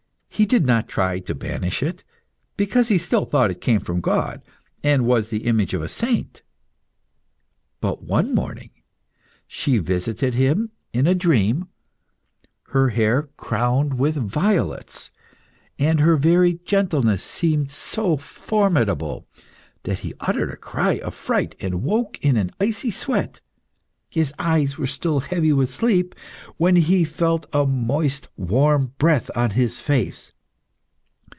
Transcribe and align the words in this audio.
He 0.33 0.47
did 0.47 0.65
not 0.65 0.87
try 0.87 1.19
to 1.19 1.35
banish 1.35 1.83
it, 1.83 2.03
because 2.57 2.87
he 2.87 2.97
still 2.97 3.25
thought 3.25 3.51
it 3.51 3.61
came 3.61 3.79
from 3.79 4.01
God, 4.01 4.41
and 4.83 5.05
was 5.05 5.29
the 5.29 5.45
image 5.45 5.75
of 5.75 5.83
a 5.83 5.87
saint. 5.89 6.41
But 7.79 8.01
one 8.01 8.33
morning 8.33 8.71
she 9.45 9.77
visited 9.77 10.33
him 10.33 10.71
in 10.93 11.05
a 11.05 11.13
dream, 11.13 11.67
her 12.69 12.89
hair 12.89 13.29
crowned 13.37 13.99
with 13.99 14.15
violets, 14.15 15.11
and 15.77 15.99
her 15.99 16.15
very 16.17 16.53
gentleness 16.65 17.23
seemed 17.23 17.69
so 17.69 18.17
formidable, 18.17 19.27
that 19.83 19.99
he 19.99 20.15
uttered 20.21 20.49
a 20.49 20.57
cry 20.57 20.97
of 21.03 21.13
fright, 21.13 21.53
and 21.59 21.83
woke 21.83 22.17
in 22.19 22.35
an 22.35 22.49
icy 22.59 22.89
sweat. 22.89 23.41
His 24.09 24.33
eyes 24.37 24.77
were 24.77 24.87
still 24.87 25.21
heavy 25.21 25.53
with 25.53 25.73
sleep, 25.73 26.15
when 26.57 26.75
he 26.75 27.05
felt 27.05 27.45
a 27.53 27.65
moist 27.65 28.27
warm 28.35 28.91
breath 28.97 29.31
on 29.37 29.51
his 29.51 29.79
face. 29.79 30.33